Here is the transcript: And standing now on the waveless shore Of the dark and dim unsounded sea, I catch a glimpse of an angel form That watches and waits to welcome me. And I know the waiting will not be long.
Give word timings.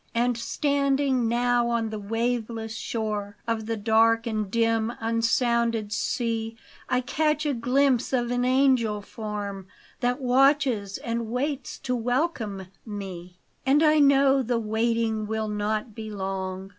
And 0.15 0.35
standing 0.35 1.27
now 1.29 1.69
on 1.69 1.91
the 1.91 1.99
waveless 1.99 2.75
shore 2.75 3.37
Of 3.47 3.67
the 3.67 3.77
dark 3.77 4.25
and 4.25 4.49
dim 4.49 4.91
unsounded 4.99 5.93
sea, 5.93 6.57
I 6.89 7.01
catch 7.01 7.45
a 7.45 7.53
glimpse 7.53 8.11
of 8.11 8.31
an 8.31 8.43
angel 8.43 9.03
form 9.03 9.67
That 9.99 10.19
watches 10.19 10.97
and 10.97 11.27
waits 11.27 11.77
to 11.81 11.95
welcome 11.95 12.65
me. 12.83 13.37
And 13.63 13.83
I 13.83 13.99
know 13.99 14.41
the 14.41 14.57
waiting 14.57 15.27
will 15.27 15.49
not 15.49 15.93
be 15.93 16.09
long. 16.09 16.69